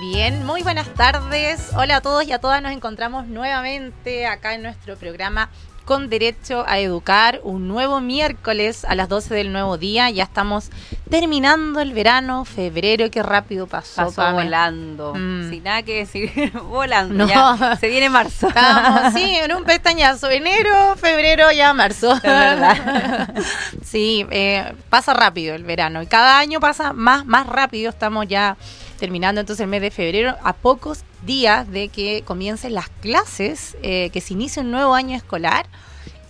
[0.00, 1.72] Bien, muy buenas tardes.
[1.76, 2.62] Hola a todos y a todas.
[2.62, 5.50] Nos encontramos nuevamente acá en nuestro programa
[5.84, 10.08] con derecho a educar, un nuevo miércoles a las 12 del nuevo día.
[10.08, 10.70] Ya estamos
[11.10, 14.06] terminando el verano, febrero, qué rápido pasó.
[14.06, 15.50] Pasó volando, mm.
[15.50, 17.26] sin nada que decir, volando.
[17.26, 18.48] Ya, se viene marzo.
[18.48, 22.14] Estamos, sí, en un pestañazo, enero, febrero, ya marzo.
[22.14, 23.34] Es verdad.
[23.84, 27.90] sí, eh, pasa rápido el verano y cada año pasa más, más rápido.
[27.90, 28.56] Estamos ya
[29.00, 34.10] terminando entonces el mes de febrero, a pocos días de que comiencen las clases, eh,
[34.10, 35.66] que se inicie un nuevo año escolar.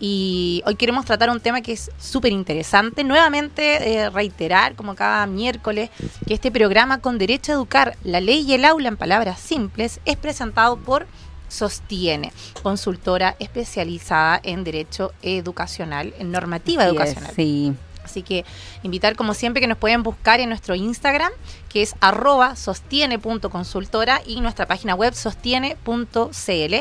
[0.03, 3.05] Y hoy queremos tratar un tema que es súper interesante.
[3.05, 5.91] Nuevamente eh, reiterar, como cada miércoles,
[6.27, 10.01] que este programa con derecho a educar, la ley y el aula en palabras simples,
[10.07, 11.07] es presentado por
[11.49, 17.33] Sostiene, consultora especializada en derecho educacional, en normativa educacional.
[17.35, 17.75] sí.
[18.11, 18.45] Así que
[18.83, 21.33] invitar como siempre que nos pueden buscar en nuestro Instagram,
[21.69, 26.75] que es arroba sostiene.consultora y nuestra página web sostiene.cl.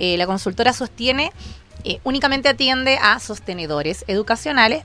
[0.00, 1.32] Eh, la consultora sostiene
[1.84, 4.84] eh, únicamente atiende a sostenedores educacionales.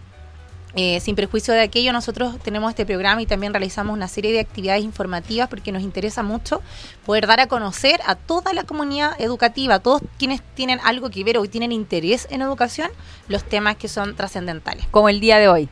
[0.76, 4.40] Eh, sin perjuicio de aquello, nosotros tenemos este programa y también realizamos una serie de
[4.40, 6.64] actividades informativas porque nos interesa mucho
[7.06, 11.24] poder dar a conocer a toda la comunidad educativa, a todos quienes tienen algo que
[11.24, 12.90] ver o tienen interés en educación,
[13.28, 14.88] los temas que son trascendentales.
[14.90, 15.70] Como el día de hoy.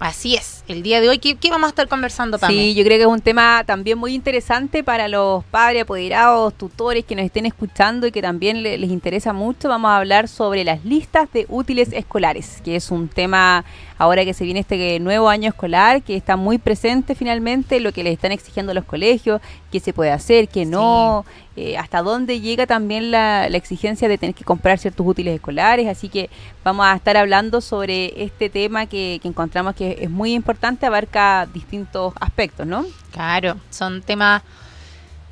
[0.00, 2.64] Así es, el día de hoy, ¿qué, vamos a estar conversando, también?
[2.64, 7.04] Sí, yo creo que es un tema también muy interesante para los padres, apoderados, tutores
[7.04, 9.68] que nos estén escuchando y que también les interesa mucho.
[9.68, 13.64] Vamos a hablar sobre las listas de útiles escolares, que es un tema
[13.98, 18.02] ahora que se viene este nuevo año escolar, que está muy presente finalmente, lo que
[18.02, 21.26] les están exigiendo los colegios, qué se puede hacer, qué no,
[21.56, 25.86] eh, hasta dónde llega también la, exigencia de tener que comprar ciertos útiles escolares.
[25.88, 26.30] Así que
[26.64, 32.14] vamos a estar hablando sobre este tema que, encontramos que es muy importante, abarca distintos
[32.20, 32.84] aspectos, ¿no?
[33.12, 34.42] Claro, son temas...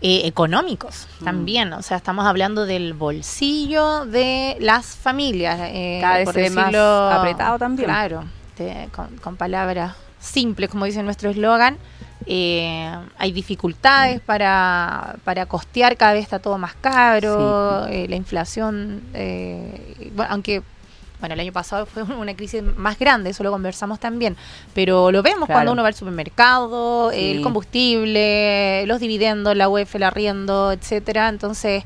[0.01, 1.25] Eh, económicos mm.
[1.25, 5.59] también, o sea, estamos hablando del bolsillo de las familias.
[5.61, 7.87] Eh, Cada vez más apretado también.
[7.87, 8.23] Claro,
[9.21, 11.79] con, palabras simples, como dice nuestro eslogan,
[12.27, 19.03] eh, hay dificultades para, para costear, cada vez está todo más caro, eh, la inflación,
[19.15, 20.63] eh, aunque
[21.21, 24.37] bueno, el año pasado fue una crisis más grande, eso lo conversamos también,
[24.75, 30.05] pero lo vemos cuando uno va al supermercado, el combustible, los dividendos, la UEF, el
[30.05, 31.85] arriendo, etcétera, entonces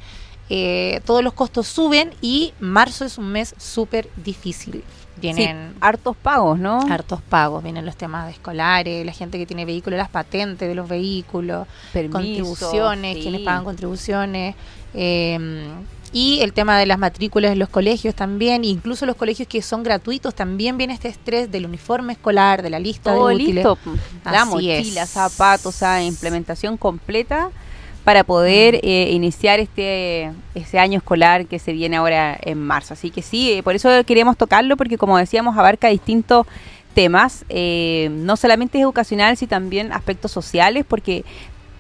[1.04, 4.84] todos los costos suben y marzo es un mes súper difícil.
[5.16, 6.80] Vienen hartos pagos, ¿no?
[6.90, 10.74] Hartos pagos, vienen los temas de escolares, la gente que tiene vehículos, las patentes de
[10.74, 11.68] los vehículos,
[12.10, 14.56] contribuciones, quienes pagan contribuciones.
[14.94, 19.62] Em, y el tema de las matrículas en los colegios también, incluso los colegios que
[19.62, 23.54] son gratuitos, también viene este estrés del uniforme escolar, de la lista de útiles.
[23.54, 23.78] Listo.
[24.24, 27.50] La mochila, zapatos, o sea, implementación completa
[28.04, 32.94] para poder eh, iniciar este, este año escolar que se viene ahora en marzo.
[32.94, 36.46] Así que sí, eh, por eso queríamos tocarlo, porque como decíamos, abarca distintos
[36.94, 41.24] temas, eh, no solamente educacional, sino también aspectos sociales, porque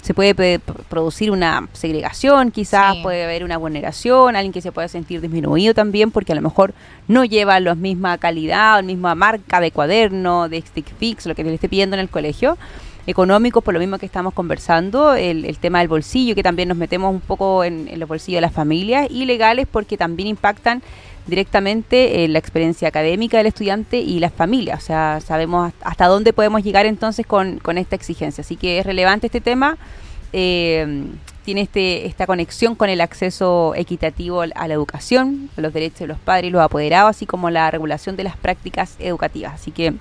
[0.02, 5.20] se puede producir una segregación, quizás puede haber una vulneración, alguien que se pueda sentir
[5.20, 6.74] disminuido también, porque a lo mejor
[7.06, 11.44] no lleva la misma calidad, la misma marca de cuaderno, de stick fix, lo que
[11.44, 12.58] le esté pidiendo en el colegio.
[13.06, 17.12] Económicos, por lo mismo que estamos conversando, el, tema del bolsillo, que también nos metemos
[17.12, 20.82] un poco en, los bolsillos de las familias, y legales porque también impactan
[21.26, 24.82] directamente en la experiencia académica del estudiante y las familias.
[24.82, 28.42] O sea, sabemos hasta dónde podemos llegar entonces con, esta exigencia.
[28.42, 29.78] Así que es relevante este tema.
[30.32, 31.04] Eh,
[31.44, 36.18] tiene este, esta conexión con el acceso equitativo a la educación, los derechos de los
[36.18, 39.54] padres y los apoderados, así como la regulación de las prácticas educativas.
[39.54, 39.94] Así que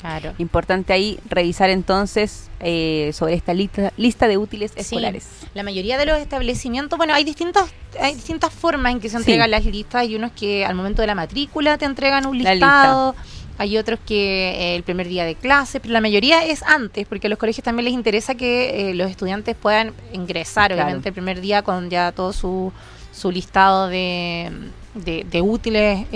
[0.00, 0.32] Claro.
[0.38, 5.28] Importante ahí revisar entonces eh, sobre esta lista, lista de útiles escolares.
[5.54, 9.50] La mayoría de los establecimientos, bueno, hay distintas hay distintas formas en que se entregan
[9.50, 10.02] las listas.
[10.02, 13.14] Hay unos que al momento de la matrícula te entregan un listado.
[13.58, 17.26] Hay otros que eh, el primer día de clase, pero la mayoría es antes, porque
[17.26, 21.42] a los colegios también les interesa que eh, los estudiantes puedan ingresar, obviamente, el primer
[21.42, 22.72] día con ya todo su,
[23.12, 24.50] su listado de,
[24.94, 26.06] de, útiles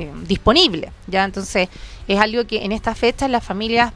[0.00, 0.92] em, disponible.
[1.06, 1.24] ¿ya?
[1.24, 1.68] Entonces,
[2.08, 3.92] es algo que en estas fechas las familias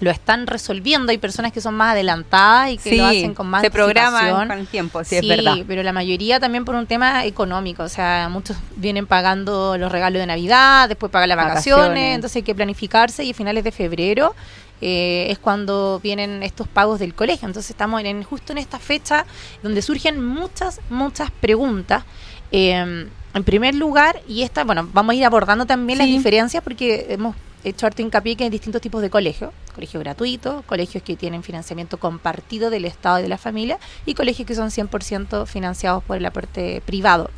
[0.00, 1.10] lo están resolviendo.
[1.10, 4.66] Hay personas que son más adelantadas y que lo hacen con más Se programan con
[4.66, 5.56] tiempo, sí, es verdad.
[5.66, 7.82] pero la mayoría también por un tema económico.
[7.82, 12.42] O sea, muchos vienen pagando los regalos de Navidad, después pagan las vacaciones, entonces hay
[12.42, 14.34] que planificarse y a finales de febrero
[14.80, 17.46] eh, es cuando vienen estos pagos del colegio.
[17.46, 19.26] Entonces estamos en, justo en esta fecha
[19.62, 22.04] donde surgen muchas, muchas preguntas.
[22.52, 27.06] Eh, en primer lugar, y esta, bueno, vamos a ir abordando también las diferencias porque
[27.10, 29.52] hemos hecho harto hincapié que hay distintos tipos de colegios.
[29.74, 34.46] Colegios gratuitos, colegios que tienen financiamiento compartido del Estado y de la familia y colegios
[34.46, 37.30] que son 100% financiados por el aporte privado.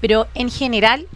[0.00, 1.06] Pero en general,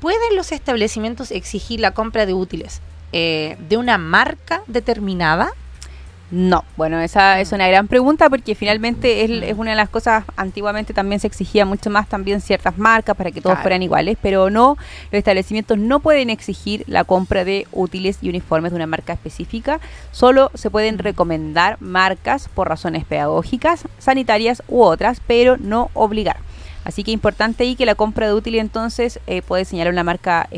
[0.00, 2.80] ¿pueden los establecimientos exigir la compra de útiles
[3.12, 5.52] eh, de una marca determinada?
[6.30, 10.94] No, bueno, esa es una gran pregunta porque finalmente es, una de las cosas, antiguamente
[10.94, 14.76] también se exigía mucho más también ciertas marcas para que todos fueran iguales, pero no,
[15.12, 19.80] los establecimientos no pueden exigir la compra de útiles y uniformes de una marca específica,
[20.12, 26.38] solo se pueden recomendar marcas por razones pedagógicas, sanitarias u otras, pero no obligar.
[26.84, 30.48] Así que importante ahí que la compra de útiles entonces eh, puede señalar una marca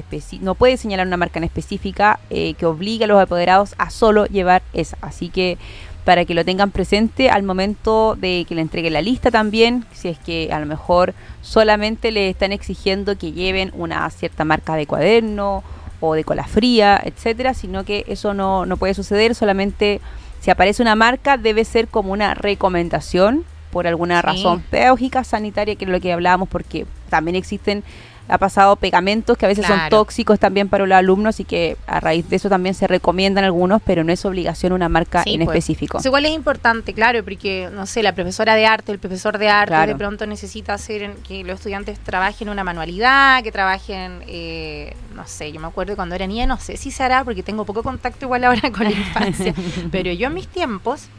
[0.41, 4.27] no puede señalar una marca en específica eh, que obligue a los apoderados a solo
[4.27, 4.99] llevar esa.
[5.01, 5.57] Así que
[6.05, 10.09] para que lo tengan presente al momento de que le entreguen la lista también, si
[10.09, 14.87] es que a lo mejor solamente le están exigiendo que lleven una cierta marca de
[14.87, 15.65] cuaderno
[16.01, 20.01] o de cola fría, etcétera, sino que eso no, no puede suceder, solamente
[20.41, 23.45] si aparece una marca debe ser como una recomendación
[23.77, 27.85] por alguna razón pedagógica, sanitaria, que es lo que hablábamos, porque también existen,
[28.27, 32.01] ha pasado pegamentos que a veces son tóxicos también para los alumnos y que a
[32.01, 35.59] raíz de eso también se recomiendan algunos, pero no es obligación una marca en pues.
[35.59, 35.99] específico.
[36.03, 39.87] igual es importante, claro, porque, no sé, la profesora de arte, el profesor de arte
[39.87, 45.53] de pronto necesita hacer que los estudiantes trabajen una manualidad, que trabajen, eh, no sé,
[45.53, 48.25] yo me acuerdo cuando era niña, no sé si se hará, porque tengo poco contacto
[48.25, 49.53] igual ahora con la infancia,
[49.91, 51.11] pero yo en mis tiempos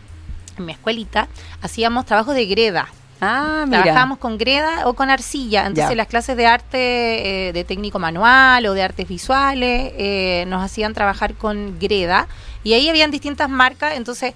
[0.57, 1.27] en mi escuelita,
[1.61, 2.87] hacíamos trabajo de greda.
[3.21, 3.83] Ah, mira.
[3.83, 5.65] Trabajábamos con greda o con arcilla.
[5.65, 10.63] Entonces las clases de arte, eh, de técnico manual o de artes visuales, eh, nos
[10.63, 12.27] hacían trabajar con greda.
[12.63, 13.95] Y ahí habían distintas marcas.
[13.95, 14.33] Entonces,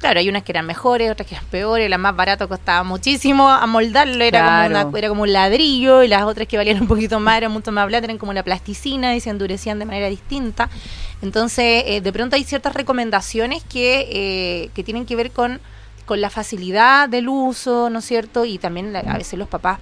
[0.00, 1.88] claro, hay unas que eran mejores, otras que eran peores.
[1.88, 6.02] La más barata costaba muchísimo amoldarlo, era, como era como un ladrillo.
[6.02, 8.42] Y las otras que valían un poquito más, eran mucho más blandas, eran como la
[8.42, 10.68] plasticina y se endurecían de manera distinta.
[11.22, 15.60] Entonces, eh, de pronto hay ciertas recomendaciones que, eh, que tienen que ver con,
[16.06, 18.44] con la facilidad del uso, ¿no es cierto?
[18.44, 19.78] Y también a veces los papás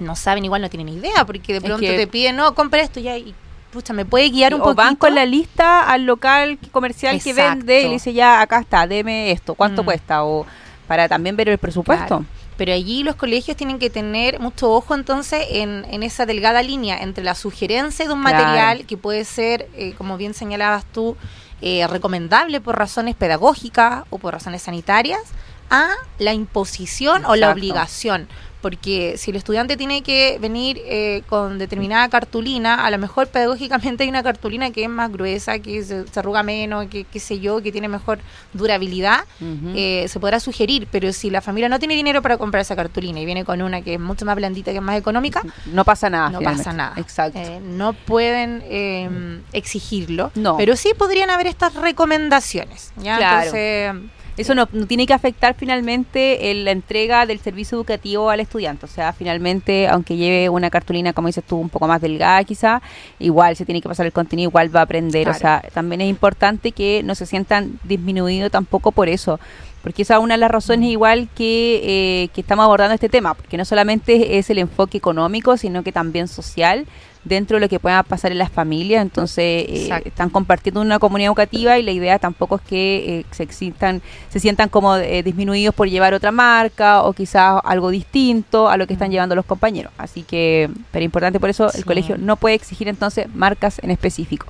[0.00, 3.16] no saben, igual no tienen idea, porque de pronto te piden, no, compra esto ya
[3.16, 3.34] y
[3.70, 4.74] pucha, me puede guiar un poco.
[4.74, 8.86] van con la lista al local comercial que vende y le dice, ya, acá está,
[8.86, 9.86] deme esto, ¿cuánto mm.
[9.86, 10.24] cuesta?
[10.24, 10.46] O
[10.86, 12.24] para también ver el presupuesto.
[12.56, 16.98] Pero allí los colegios tienen que tener mucho ojo entonces en, en esa delgada línea
[17.02, 21.16] entre la sugerencia de un material que puede ser, eh, como bien señalabas tú,
[21.60, 25.20] eh, recomendable por razones pedagógicas o por razones sanitarias,
[25.68, 28.28] a la imposición o la obligación
[28.66, 34.02] porque si el estudiante tiene que venir eh, con determinada cartulina, a lo mejor pedagógicamente
[34.02, 37.62] hay una cartulina que es más gruesa, que se, arruga menos, que qué sé yo,
[37.62, 38.18] que tiene mejor
[38.54, 42.74] durabilidad, eh, se podrá sugerir, pero si la familia no tiene dinero para comprar esa
[42.74, 45.84] cartulina y viene con una que es mucho más blandita, que es más económica, no
[45.84, 46.30] pasa nada.
[46.30, 46.94] No pasa nada.
[46.96, 47.38] Exacto.
[47.38, 50.56] Eh, no pueden em, exigirlo, no.
[50.56, 52.92] pero sí podrían haber estas recomendaciones.
[52.96, 53.16] ¿ya?
[53.18, 53.36] Claro.
[53.44, 58.84] Entonces, eso no, tiene que afectar finalmente la entrega del servicio educativo al estudiante.
[58.84, 62.82] O sea, finalmente, aunque lleve una cartulina, como dices tú, un poco más delgada quizá,
[63.18, 65.28] igual se tiene que pasar el contenido, igual va a aprender.
[65.28, 69.38] O sea, también es importante que no se sientan disminuidos tampoco por eso
[69.86, 71.80] porque esa es una de las razones igual que,
[72.24, 75.92] eh, que estamos abordando este tema, porque no solamente es el enfoque económico, sino que
[75.92, 76.86] también social
[77.26, 79.02] dentro de lo que pueda pasar en las familias.
[79.02, 83.42] Entonces, eh, están compartiendo una comunidad educativa y la idea tampoco es que eh, se,
[83.42, 84.00] existan,
[84.30, 88.86] se sientan como eh, disminuidos por llevar otra marca o quizás algo distinto a lo
[88.86, 89.92] que están llevando los compañeros.
[89.98, 94.46] Así que, pero importante por eso, el colegio no puede exigir entonces marcas en específico.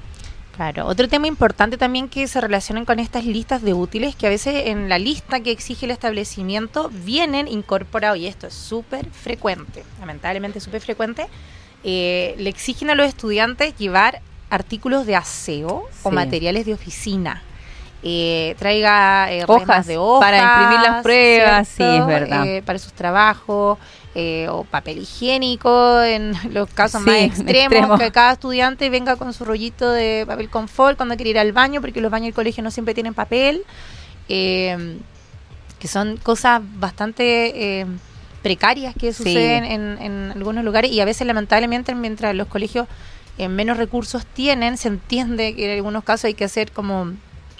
[0.57, 4.31] Claro, otro tema importante también que se relacionan con estas listas de útiles, que a
[4.31, 9.85] veces en la lista que exige el establecimiento vienen incorporados, y esto es súper frecuente,
[10.01, 11.27] lamentablemente súper frecuente,
[11.89, 17.43] eh, le exigen a los estudiantes llevar artículos de aseo o materiales de oficina.
[18.03, 22.45] Eh, traiga eh, hojas de hojas para imprimir las pruebas, sí, es verdad.
[22.45, 23.79] Eh, para sus trabajos
[24.49, 29.91] o papel higiénico en los casos más extremos, que cada estudiante venga con su rollito
[29.91, 32.95] de papel confort cuando quiere ir al baño, porque los baños del colegio no siempre
[32.95, 33.63] tienen papel,
[34.27, 34.99] que
[35.85, 37.87] son cosas bastante
[38.47, 39.65] precarias que suceden
[40.01, 42.87] en, algunos lugares y a veces lamentablemente mientras los colegios
[43.39, 47.13] en menos recursos tienen, se entiende que en algunos casos hay que hacer como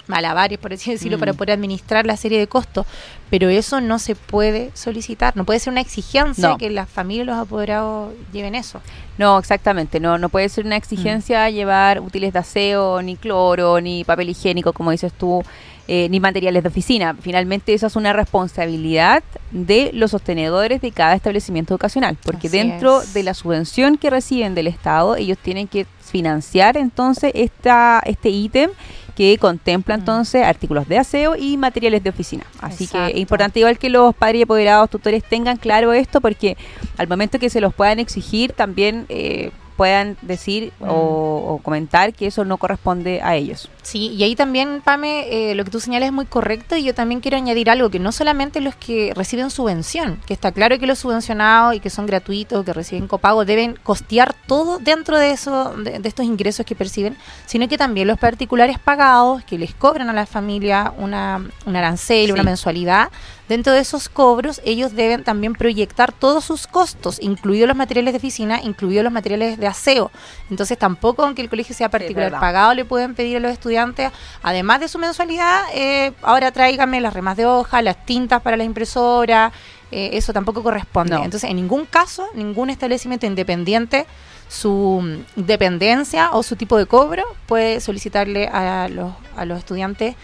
[0.07, 1.35] malabares, por así decirlo, para mm.
[1.35, 2.85] poder administrar la serie de costos,
[3.29, 7.37] pero eso no se puede solicitar, no puede ser una exigencia que las familias los
[7.37, 8.79] apoderados lleven eso.
[9.17, 11.51] No, exactamente, no, no puede ser una exigencia mm.
[11.51, 15.43] llevar útiles de aseo, ni cloro, ni papel higiénico, como dices tú,
[15.87, 17.15] eh, ni materiales de oficina.
[17.19, 23.23] Finalmente, esa es una responsabilidad de los sostenedores de cada establecimiento educacional, porque dentro de
[23.23, 28.69] la subvención que reciben del Estado, ellos tienen que financiar entonces esta, este ítem
[29.15, 29.99] que contempla mm.
[29.99, 32.45] entonces artículos de aseo y materiales de oficina.
[32.59, 36.55] Así que es importante igual que los padres y apoderados, tutores tengan claro esto porque
[36.97, 40.85] al momento que se los puedan exigir también eh, puedan decir mm.
[40.89, 43.69] o, comentar que eso no corresponde a ellos.
[43.83, 46.93] Sí, y ahí también, Pame, eh, lo que tú señalas es muy correcto y yo
[46.93, 50.87] también quiero añadir algo, que no solamente los que reciben subvención, que está claro que
[50.87, 55.73] los subvencionados y que son gratuitos, que reciben copago, deben costear todo dentro de, eso,
[55.77, 57.15] de, estos ingresos que perciben,
[57.45, 62.31] sino que también los particulares pagados, que les cobran a la familia una, un arancel,
[62.31, 63.09] una mensualidad,
[63.47, 68.17] Dentro de esos cobros, ellos deben también proyectar todos sus costos, incluidos los materiales de
[68.17, 70.11] oficina, incluidos los materiales de aseo.
[70.49, 74.11] Entonces, tampoco, aunque el colegio sea particular pagado, le pueden pedir a los estudiantes,
[74.43, 78.63] además de su mensualidad, eh, ahora tráigame las remas de hoja, las tintas para la
[78.63, 79.51] impresora.
[79.89, 81.15] Eh, eso tampoco corresponde.
[81.15, 84.05] Entonces, en ningún caso, ningún establecimiento independiente
[84.49, 90.15] su dependencia o su tipo de cobro puede solicitarle a los, a los estudiantes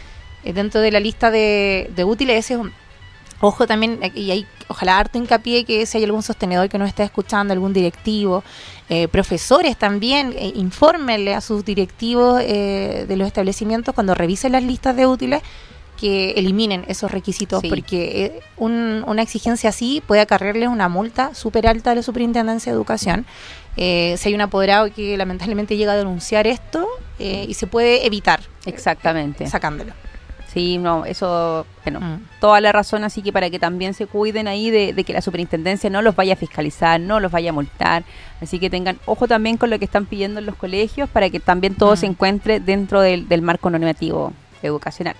[0.43, 2.59] eh, dentro de la lista de, de útiles ese
[3.45, 7.03] Ojo también, y hay ojalá harto hincapié que si hay algún sostenedor que no está
[7.03, 8.41] escuchando, algún directivo,
[8.87, 14.63] eh, profesores también, eh, infórmenle a sus directivos eh, de los establecimientos cuando revisen las
[14.63, 15.41] listas de útiles
[15.99, 21.89] que eliminen esos requisitos, porque eh, una exigencia así puede acarrearles una multa súper alta
[21.89, 23.25] de la Superintendencia de Educación.
[23.75, 23.81] si
[24.23, 26.87] hay un apoderado que lamentablemente llega a denunciar esto
[27.19, 28.39] y se puede evitar.
[28.65, 29.47] Exactamente.
[29.47, 29.93] Sacándolo.
[30.53, 32.27] Sí, no, eso, bueno, mm.
[32.39, 35.89] toda la razón, así que para que también se cuiden ahí de, que la superintendencia
[35.89, 38.03] no los vaya a fiscalizar, no los vaya a multar,
[38.39, 41.39] así que tengan ojo también con lo que están pidiendo en los colegios para que
[41.39, 42.11] también todo se mm.
[42.11, 44.31] encuentre dentro del, marco normativo
[44.61, 45.15] educacional.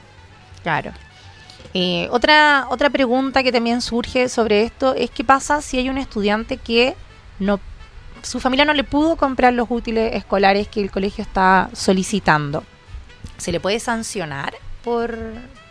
[0.61, 0.91] Claro.
[1.73, 5.97] Eh, otra, otra pregunta que también surge sobre esto es qué pasa si hay un
[5.97, 6.95] estudiante que
[7.39, 7.59] no
[8.21, 12.63] su familia no le pudo comprar los útiles escolares que el colegio está solicitando.
[13.37, 14.53] ¿Se le puede sancionar?
[14.83, 15.17] Por,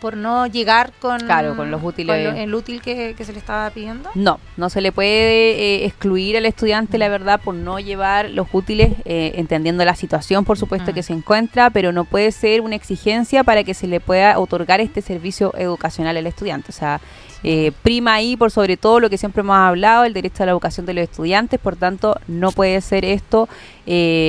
[0.01, 2.35] por no llegar con, claro, con los útiles.
[2.35, 4.09] el útil que, se le estaba pidiendo?
[4.15, 8.47] No, no se le puede eh, excluir al estudiante, la verdad, por no llevar los
[8.51, 10.93] útiles, eh, entendiendo la situación, por supuesto, mm.
[10.95, 14.81] que se encuentra, pero no puede ser una exigencia para que se le pueda otorgar
[14.81, 16.71] este servicio educacional al estudiante.
[16.71, 16.99] O sea,
[17.43, 20.53] eh, prima ahí por sobre todo lo que siempre hemos hablado, el derecho a la
[20.53, 23.47] educación de los estudiantes, por tanto, no puede ser esto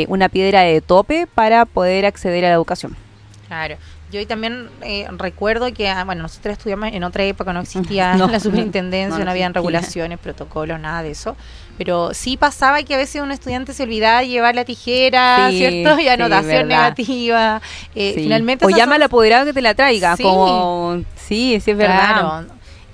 [0.08, 2.96] una piedra de tope para poder acceder a la educación.
[3.46, 3.76] Claro.
[4.12, 8.38] Yo también eh, recuerdo que, ah, bueno, nosotros estudiamos en otra época, no existía la
[8.38, 11.36] superintendencia, no, habían regulaciones, protocolos, nada de eso.
[11.78, 15.98] Pero sí pasaba que a veces un estudiante se olvidaba de llevar la tijera, ¿cierto?
[15.98, 17.60] Y anotación negativa.
[17.94, 20.16] Eh, finalmente o llama al apoderado que te la traiga.
[20.16, 22.46] Como, sí, sí, es verdad.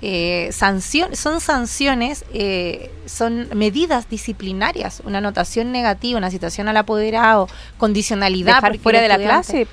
[0.03, 7.47] Eh, sanción, son sanciones, eh, son medidas disciplinarias, una anotación negativa, una citación al apoderado,
[7.77, 8.55] condicionalidad.
[8.55, 9.67] Dejar fuera de la clase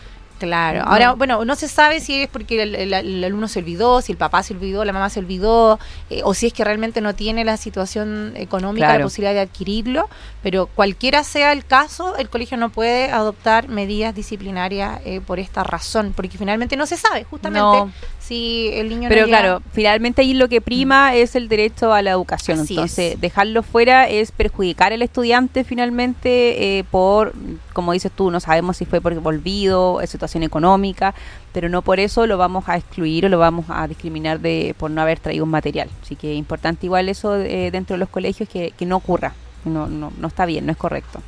[0.47, 0.83] Claro.
[0.85, 4.42] Ahora, bueno, no se sabe si es porque el, alumno se olvidó, si el papá
[4.42, 5.78] se olvidó, la mamá se olvidó,
[6.11, 10.09] eh, o si es que realmente no tiene la situación económica, la posibilidad de adquirirlo.
[10.42, 15.64] Pero cualquiera sea el caso, el colegio no puede adoptar medidas disciplinarias eh, por esta
[15.64, 17.92] razón, porque finalmente no se sabe, justamente,
[18.28, 21.14] si el niño Pero claro, finalmente ahí lo que prima mm.
[21.14, 22.61] es el derecho a la educación.
[22.61, 27.32] Entonces, dejarlo fuera es perjudicar al estudiante finalmente eh, por,
[27.73, 31.14] como dices tú, no sabemos si fue por olvido, situación económica,
[31.52, 34.90] pero no por eso lo vamos a excluir o lo vamos a discriminar de por
[34.90, 35.88] no haber traído un material.
[36.02, 39.32] Así que es importante igual eso eh, dentro de los colegios que, no ocurra,
[39.64, 41.23] no, no, no está bien, no es correcto.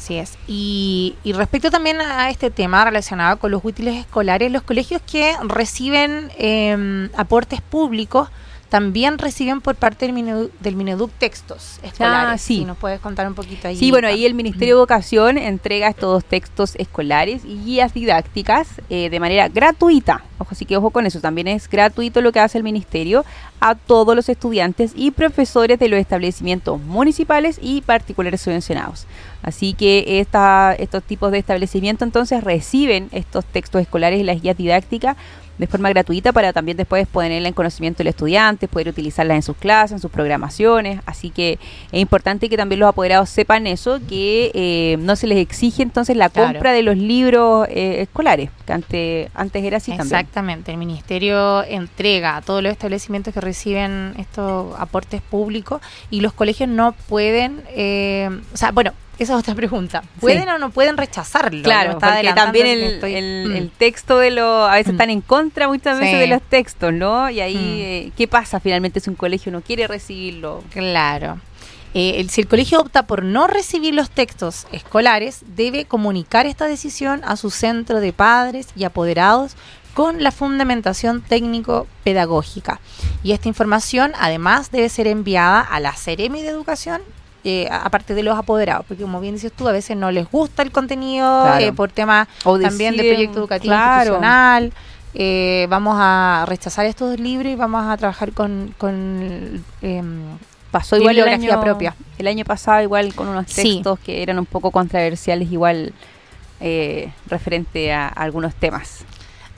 [0.00, 0.38] Así es.
[0.46, 5.36] Y, y, respecto también a este tema relacionado con los útiles escolares, los colegios que
[5.42, 8.30] reciben em, aportes públicos
[8.70, 12.28] también reciben por parte del, Mineduc, del textos escolares.
[12.34, 12.64] Ah, sí.
[12.64, 13.76] nos puedes contar un poquito ahí.
[13.76, 19.10] Sí, bueno, ahí el Ministerio de Educación entrega estos textos escolares y guías didácticas eh,
[19.10, 20.22] de manera gratuita.
[20.38, 23.24] Ojo, así que ojo con eso, también es gratuito lo que hace el Ministerio
[23.58, 29.06] a todos los estudiantes y profesores de los establecimientos municipales y particulares subvencionados.
[29.42, 34.56] Así que esta, estos tipos de establecimientos entonces reciben estos textos escolares y las guías
[34.56, 35.16] didácticas
[35.60, 39.56] de forma gratuita para también después ponerla en conocimiento del estudiante, poder utilizarla en sus
[39.56, 41.00] clases, en sus programaciones.
[41.04, 41.58] Así que
[41.92, 46.16] es importante que también los apoderados sepan eso, que eh, no se les exige entonces
[46.16, 50.06] la compra de los libros eh, escolares, que antes, antes era así también.
[50.06, 56.32] Exactamente, el Ministerio entrega a todos los establecimientos que reciben estos aportes públicos y los
[56.32, 60.02] colegios no pueden, eh, o sea, bueno, esa es otra pregunta.
[60.18, 61.62] ¿Pueden o no pueden rechazarlo?
[61.62, 63.68] Claro, porque también el, el, mm.
[63.76, 64.96] texto de lo a veces mm.
[64.96, 67.28] están en contra muchas veces de los textos, ¿no?
[67.28, 68.08] Y ahí, mm.
[68.08, 70.64] eh, ¿qué pasa finalmente si un colegio no quiere recibirlo?
[70.70, 71.38] Claro.
[71.92, 77.20] Eh, si el colegio opta por no recibir los textos escolares, debe comunicar esta decisión
[77.24, 79.54] a su centro de padres y apoderados
[79.92, 82.80] con la fundamentación técnico-pedagógica.
[83.22, 87.02] Y esta información además debe ser enviada a la Ceremi de Educación
[87.44, 90.62] eh, aparte de los apoderados, porque como bien dices tú, a veces no les gusta
[90.62, 94.72] el contenido eh, por temas también de proyecto educativo institucional.
[95.14, 100.22] Eh, vamos a rechazar estos libros y vamos a trabajar con, con em,
[100.70, 101.96] pasó igual el año propia.
[102.18, 105.92] El año pasado igual con unos textos que eran un poco controversiales igual
[107.26, 109.04] referente a algunos temas.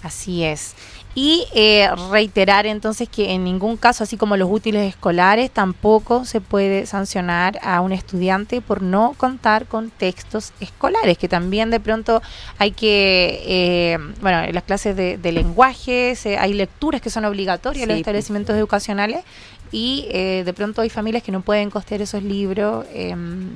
[0.02, 0.74] Así es.
[1.14, 6.40] Y eh, reiterar entonces que en ningún caso, así como los útiles escolares, tampoco se
[6.40, 12.22] puede sancionar a un estudiante por no contar con textos escolares, que también de pronto
[12.56, 17.88] hay que, eh, bueno, en las clases de, lenguaje hay lecturas que son obligatorias en
[17.88, 19.24] los establecimientos educacionales
[19.70, 22.86] y eh, de pronto hay familias que no pueden costear esos libros.
[22.92, 23.50] Em,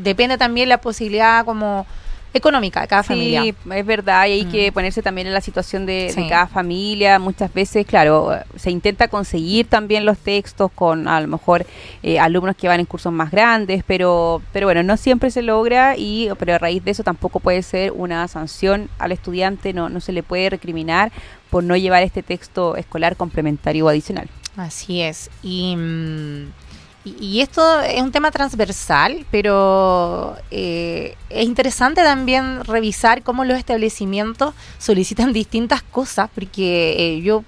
[0.00, 1.86] depende también la posibilidad como
[2.34, 3.42] económica de cada familia.
[3.42, 4.74] Sí, es verdad, y hay que mm.
[4.74, 7.18] ponerse también en la situación de, cada familia.
[7.18, 11.66] Muchas veces, claro, se intenta conseguir también los textos con a lo mejor
[12.02, 15.96] eh, alumnos que van en cursos más grandes, pero, pero bueno, no siempre se logra,
[15.96, 20.00] y pero a raíz de eso tampoco puede ser una sanción al estudiante, no, no
[20.00, 21.12] se le puede recriminar
[21.50, 24.28] por no llevar este texto escolar complementario o adicional.
[24.56, 25.30] Así es.
[25.42, 25.76] Y.
[25.76, 26.61] Mm,
[27.04, 34.54] y, esto es un tema transversal, pero eh, es interesante también revisar cómo los establecimientos
[34.78, 37.42] solicitan distintas cosas, porque eh, yo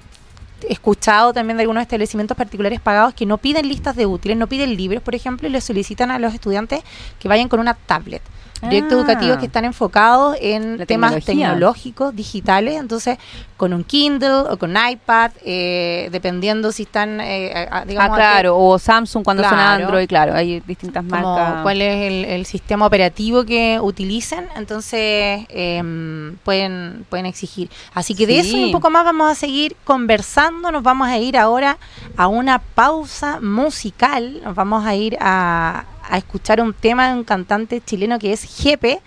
[0.69, 4.49] he escuchado también de algunos establecimientos particulares pagados que no piden listas de útiles, no
[4.49, 6.83] piden libros, por ejemplo, y les solicitan a los estudiantes
[7.21, 8.23] que vayan con una tablet
[8.65, 9.47] proyectos educativos que ah.
[9.47, 13.19] están enfocados en temas tecnológicos, digitales, entonces
[13.57, 18.11] con un Kindle o con iPad, eh, dependiendo si están, eh, digamos...
[18.11, 21.63] Ah, claro, o Samsung cuando son Android, claro, hay distintas marcas.
[21.63, 27.71] cuál es el, sistema operativo que utilicen, entonces em, pueden, pueden exigir.
[27.95, 31.17] Así que de eso y un poco más vamos a seguir conversando, nos vamos a
[31.17, 31.79] ir ahora
[32.17, 37.25] a una pausa musical, nos vamos a ir a, a escuchar un tema de un
[37.25, 39.01] cantante chileno que es Jepe,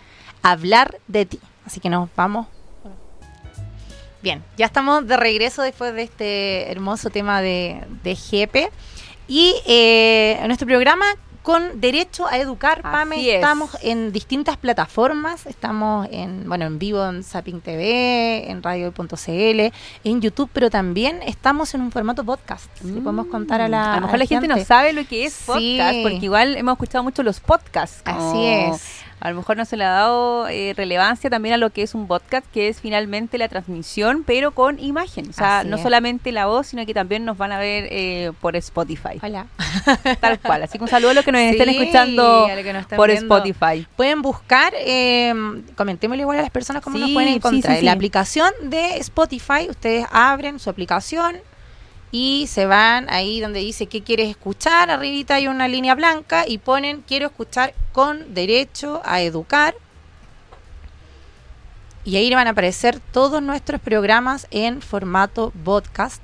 [0.43, 1.39] Hablar de ti.
[1.65, 2.47] Así que nos vamos.
[4.21, 8.69] Bien, ya estamos de regreso después de este hermoso tema de, de Jepe.
[9.27, 11.05] Y eh, nuestro programa
[11.47, 13.36] con derecho a educar, Pame.
[13.36, 20.21] Estamos en distintas plataformas, estamos en, bueno, en vivo en Zapping TV, en radio.cl, en
[20.21, 22.65] YouTube, pero también estamos en un formato podcast.
[22.81, 23.93] Si podemos contar a la.
[23.93, 24.45] A lo mejor la, gente.
[24.49, 28.01] no sabe lo que es podcast, porque igual hemos escuchado mucho los podcasts.
[28.03, 31.71] Así es a lo mejor no se le ha dado eh, relevancia también a lo
[31.71, 35.30] que es un podcast, que es finalmente la transmisión, pero con imagen.
[35.30, 38.56] O sea, no solamente la voz, sino que también nos van a ver eh, por
[38.56, 39.19] Spotify.
[39.21, 39.47] Hola.
[40.19, 40.63] Tal cual.
[40.63, 42.47] Así que un saludo a los que nos estén escuchando
[42.95, 43.88] por Spotify.
[43.95, 45.34] Pueden buscar, eh,
[45.75, 47.82] comentémosle igual a las personas cómo nos pueden encontrar.
[47.82, 51.38] la aplicación de Spotify, ustedes abren su aplicación
[52.12, 56.58] y se van ahí donde dice qué quieres escuchar, arribita hay una línea blanca y
[56.58, 59.76] ponen quiero escuchar con derecho a educar.
[62.06, 66.22] Y ahí van a aparecer todos nuestros programas en formato podcast.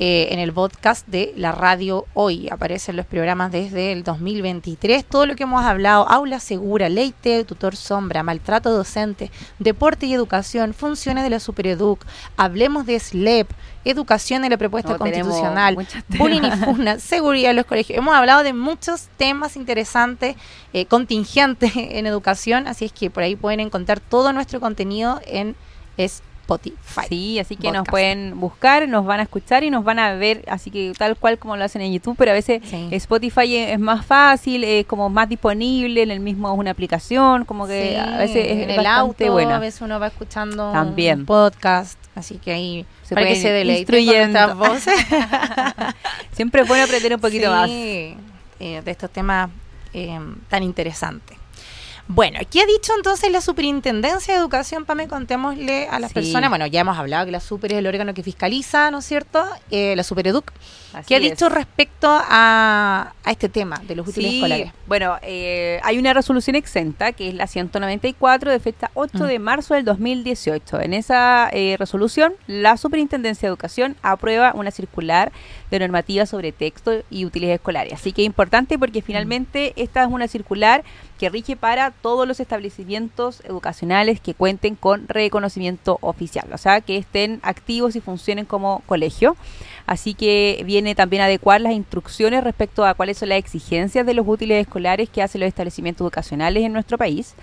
[0.00, 2.48] Eh, en el podcast de la radio hoy.
[2.52, 5.04] Aparecen los programas desde el 2023.
[5.04, 7.12] Todo lo que hemos hablado, aula segura, ley
[7.44, 12.04] tutor sombra, maltrato docente, deporte y educación, funciones de la Supereduc,
[12.36, 13.50] hablemos de SLEP,
[13.84, 15.76] educación en la propuesta constitucional,
[16.16, 17.98] bullying y funa, seguridad en los colegios.
[17.98, 20.36] Hemos hablado de muchos temas interesantes,
[20.72, 25.56] eh, contingentes en educación, así es que por ahí pueden encontrar todo nuestro contenido en
[25.98, 27.06] es Spotify.
[27.08, 30.44] Sí, así que nos pueden buscar, nos van a escuchar y nos van a ver,
[30.48, 34.06] así que tal cual como lo hacen en YouTube, pero a veces Spotify es más
[34.06, 38.46] fácil, es como más disponible, en el mismo es una aplicación, como que a veces
[38.46, 39.56] es en el auto, buena.
[39.56, 41.20] a veces uno va escuchando También.
[41.20, 44.94] un podcast, así que ahí se para que se deleite con voces.
[46.32, 48.16] Siempre es bueno aprender un poquito más eh,
[48.58, 49.50] de estos temas
[49.92, 51.36] eh, tan interesantes.
[52.10, 54.86] Bueno, ¿qué ha dicho entonces la Superintendencia de Educación?
[54.86, 56.48] Pame, contémosle a las personas.
[56.48, 59.44] Bueno, ya hemos hablado que la Super es el órgano que fiscaliza, ¿no es cierto?
[59.70, 60.50] Eh, la Supereduc.
[61.06, 64.72] ¿Qué ha dicho respecto a, este tema de los útiles escolares?
[64.86, 69.74] Bueno, eh, hay una resolución exenta, que es la 194 de fecha 8 de marzo
[69.74, 70.80] del 2018.
[70.80, 75.30] En esa eh, resolución, la Superintendencia de Educación aprueba una circular
[75.70, 77.92] de normativa sobre texto y útiles escolares.
[77.92, 80.84] Así que es importante porque finalmente esta es una circular
[81.18, 86.96] que rige para todos los establecimientos educacionales que cuenten con reconocimiento oficial, o sea, que
[86.96, 89.36] estén activos y funcionen como colegio.
[89.86, 94.14] Así que viene también a adecuar las instrucciones respecto a cuáles son las exigencias de
[94.14, 97.34] los útiles escolares que hacen los establecimientos educacionales en nuestro país.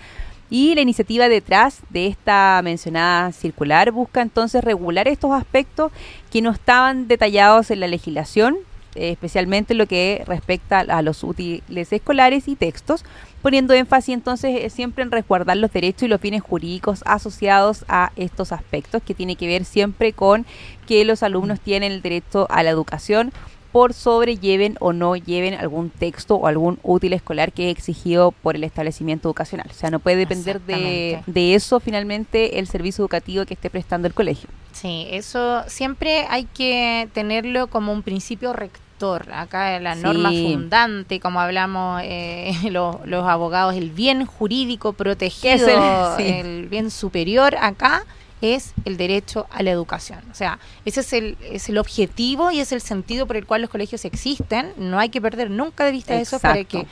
[0.48, 5.90] Y la iniciativa detrás de esta mencionada circular busca entonces regular estos aspectos
[6.30, 8.56] que no estaban detallados en la legislación,
[8.94, 13.04] especialmente lo que respecta a los útiles escolares y textos,
[13.46, 18.10] poniendo énfasis entonces eh, siempre en resguardar los derechos y los fines jurídicos asociados a
[18.16, 20.44] estos aspectos, que tiene que ver siempre con
[20.84, 23.32] que los alumnos tienen el derecho a la educación
[23.70, 28.32] por sobre lleven o no lleven algún texto o algún útil escolar que es exigido
[28.32, 29.68] por el establecimiento educacional.
[29.70, 34.08] O sea, no puede depender de, de eso finalmente el servicio educativo que esté prestando
[34.08, 34.50] el colegio.
[34.72, 38.85] Sí, eso siempre hay que tenerlo como un principio rector.
[39.32, 46.90] Acá la norma fundante, como hablamos eh, los, abogados, el bien jurídico protegido, el bien
[46.90, 48.04] superior acá
[48.40, 50.20] es el derecho a la educación.
[50.30, 53.62] O sea, ese es el, es el objetivo y es el sentido por el cual
[53.62, 54.72] los colegios existen.
[54.76, 56.86] No hay que perder nunca de vista eso para que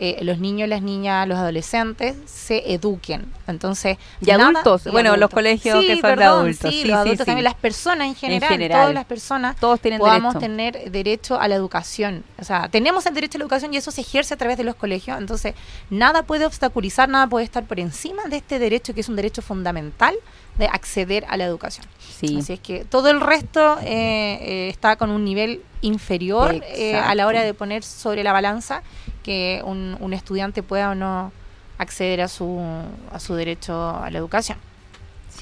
[0.00, 3.32] eh, los niños, las niñas, los adolescentes se eduquen.
[3.46, 6.70] Entonces, y adultos, bueno, los colegios que son de adultos.
[6.70, 10.90] Sí, los adultos también, las personas en general, todas las personas todos tienen podamos tener
[10.90, 12.24] derecho a la educación.
[12.40, 14.64] O sea, tenemos el derecho a la educación y eso se ejerce a través de
[14.64, 15.16] los colegios.
[15.16, 15.54] Entonces,
[15.90, 19.42] nada puede obstaculizar, nada puede estar por encima de este derecho que es un derecho
[19.42, 20.16] fundamental
[20.58, 21.86] de acceder a la educación.
[21.98, 22.38] Sí.
[22.38, 27.14] Así es que todo el resto eh, eh, está con un nivel inferior eh, a
[27.14, 28.82] la hora de poner sobre la balanza
[29.22, 31.32] que un, un estudiante pueda o no
[31.78, 32.60] acceder a su,
[33.12, 34.58] a su derecho a la educación.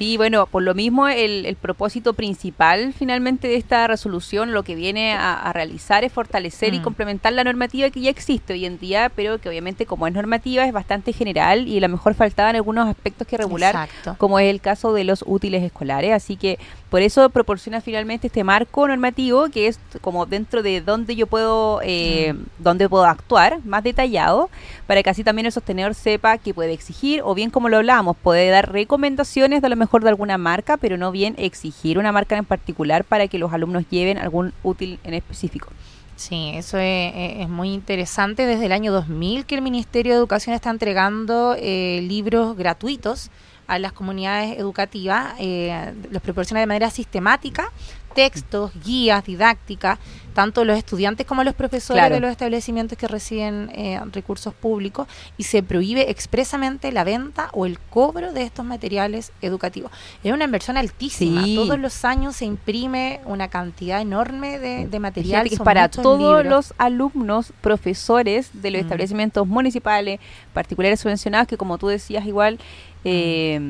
[0.02, 5.14] Sí, bueno, por lo mismo el, propósito principal finalmente de esta resolución lo que viene
[5.14, 6.82] a, realizar es fortalecer y mm.
[6.82, 10.64] complementar la normativa que ya existe hoy en día, pero que obviamente como es normativa
[10.64, 13.88] es bastante general y a lo mejor faltaban algunos aspectos que regular,
[14.18, 16.12] como es el caso de los útiles escolares.
[16.12, 16.58] Así que
[16.90, 21.80] por eso proporciona finalmente este marco normativo que es como dentro de donde yo puedo,
[21.84, 24.50] eh, donde puedo actuar, más detallado,
[24.88, 28.16] para que así también el sostenedor sepa que puede exigir, o bien como lo hablábamos,
[28.16, 32.12] puede dar recomendaciones de a lo mejor de alguna marca, pero no bien exigir una
[32.12, 35.68] marca en particular para que los alumnos lleven algún útil en específico.
[36.16, 38.46] Sí, eso es, muy interesante.
[38.46, 43.30] Desde el año 2000 que el Ministerio de Educación está entregando eh, libros gratuitos
[43.66, 47.70] a las comunidades educativas, eh, los proporciona de manera sistemática
[48.14, 49.98] textos, guías, didácticas,
[50.32, 55.44] tanto los estudiantes como los profesores de los establecimientos que reciben eh, recursos públicos y
[55.44, 59.92] se prohíbe expresamente la venta o el cobro de estos materiales educativos.
[60.24, 61.42] Es una inversión altísima.
[61.54, 65.48] Todos los años se imprime una cantidad enorme de, de material.
[65.64, 68.84] para todos los alumnos, profesores de los mm.
[68.84, 70.20] establecimientos municipales,
[70.52, 72.58] particulares subvencionados, que como tú decías igual,
[73.04, 73.60] eh,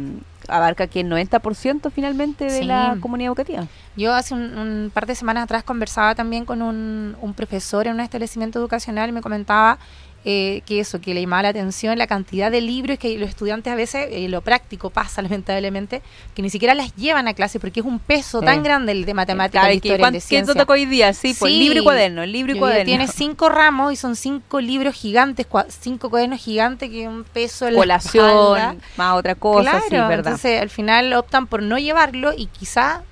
[0.56, 3.66] abarca aquí el 90% finalmente de la comunidad educativa.
[3.96, 8.00] Yo hace un, par de semanas atrás conversaba también con un, un profesor en un
[8.00, 9.78] establecimiento educacional y me comentaba
[10.24, 13.72] eh, que eso, que le llamaba la atención la cantidad de libros que los estudiantes
[13.72, 16.00] a veces, eh, lo práctico pasa lamentablemente,
[16.34, 19.14] que ni siquiera las llevan a clase porque es un peso tan grande el de
[19.14, 20.54] matemáticas, de historia, de ciencia.
[20.54, 21.12] ¿Qué tocó hoy día?
[21.12, 22.84] Sí, pues libro y cuaderno, libro y cuaderno.
[22.84, 25.46] Tiene cinco ramos y son cinco libros gigantes,
[25.80, 30.18] cinco cuadernos gigantes que un peso en Colación, más otra cosa, sí, ¿verdad?
[30.18, 33.02] Entonces al final optan por no llevarlo y quizá,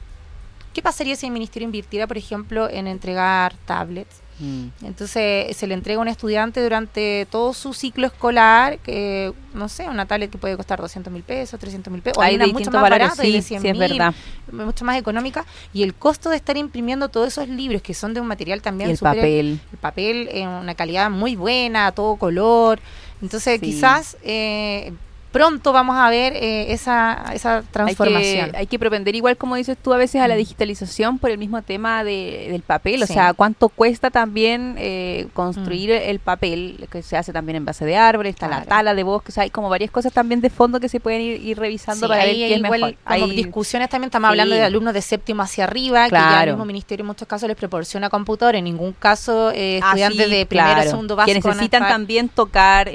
[0.73, 4.21] ¿qué pasaría si el ministerio invirtiera, por ejemplo, en entregar tablets?
[4.41, 4.87] Mm.
[4.87, 9.89] Entonces se le entrega a un estudiante durante todo su ciclo escolar, que no sé,
[9.89, 12.83] una tablet que puede costar 200 mil pesos, 300 mil pesos, hay una mucho más
[12.83, 14.15] barata, sí, de 100 es verdad.
[14.51, 18.21] mucho más económica, y el costo de estar imprimiendo todos esos libros que son de
[18.21, 19.61] un material también el papel.
[19.73, 22.81] El papel en una calidad muy buena, todo color.
[23.21, 24.17] Entonces quizás...
[24.23, 24.93] Eh,
[25.31, 28.53] pronto vamos a ver eh, esa, esa transformación.
[28.55, 30.39] Hay que, propender igual, como dices tú, a veces a la mm.
[30.39, 33.03] digitalización por el mismo tema de, del papel.
[33.03, 36.09] O sea, cuánto cuesta también eh, construir mm.
[36.09, 39.39] el papel, que se hace también en base de árboles, está la tala de bosques,
[39.39, 42.55] hay como varias cosas también de fondo que se pueden ir, revisando para ver qué
[42.55, 42.97] es mejor.
[43.05, 46.65] hay discusiones también, estamos hablando de alumnos de séptimo hacia arriba, que ya el mismo
[46.65, 50.83] ministerio en muchos casos les proporciona computador, en ningún caso eh, ah, estudiantes de primero,
[50.83, 51.41] segundo básico.
[51.41, 52.91] Que necesitan también tocar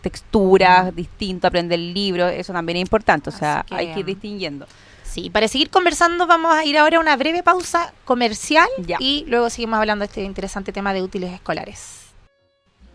[0.00, 0.96] texturas mm.
[0.96, 4.66] distintas, aprender del libro, eso también es importante, o sea, hay que ir distinguiendo.
[5.04, 9.48] Sí, para seguir conversando vamos a ir ahora a una breve pausa comercial y luego
[9.48, 12.08] seguimos hablando de este interesante tema de útiles escolares.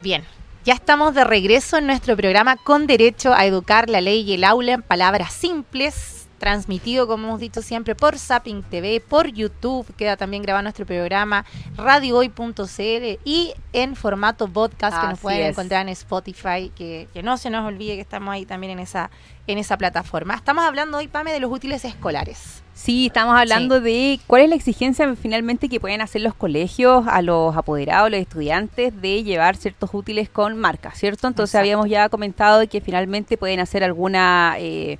[0.01, 0.23] Bien,
[0.63, 4.43] ya estamos de regreso en nuestro programa con derecho a educar la ley y el
[4.43, 10.17] aula en palabras simples transmitido, como hemos dicho siempre, por Zapping TV, por YouTube, queda
[10.17, 11.45] también grabado nuestro programa,
[11.77, 17.49] radiohoy.cl y en formato podcast que nos pueden encontrar en Spotify, que, que, no se
[17.49, 19.09] nos olvide que estamos ahí también en esa,
[19.47, 20.35] en esa plataforma.
[20.35, 22.61] Estamos hablando hoy, Pame, de los útiles escolares.
[22.73, 27.21] Sí, estamos hablando de cuál es la exigencia finalmente que pueden hacer los colegios a
[27.21, 31.29] los apoderados, los estudiantes, de llevar ciertos útiles con marca, ¿cierto?
[31.29, 34.55] Entonces habíamos ya comentado que finalmente pueden hacer alguna...
[34.57, 34.99] Eh,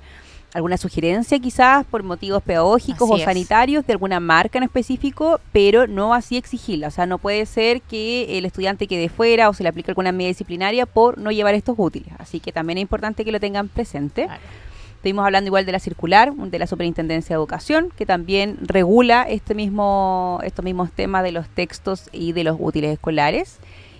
[0.54, 6.14] alguna sugerencia quizás por motivos pedagógicos o sanitarios de alguna marca en específico, pero no
[6.14, 6.88] así exigirla.
[6.88, 10.12] O sea, no puede ser que el estudiante quede fuera o se le aplique alguna
[10.12, 12.08] medida disciplinaria por no llevar estos útiles.
[12.18, 14.28] Así que también es importante que lo tengan presente.
[14.94, 19.54] Estuvimos hablando igual de la circular, de la Superintendencia de Educación, que también regula este
[19.54, 23.58] mismo, estos mismos temas de los textos y de los útiles escolares.